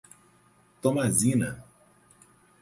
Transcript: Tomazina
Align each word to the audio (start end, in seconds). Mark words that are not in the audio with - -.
Tomazina 0.81 1.49